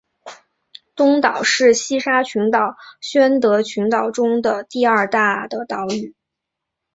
[0.95, 6.15] 东岛是西沙群岛宣德群岛中的第二大的岛屿。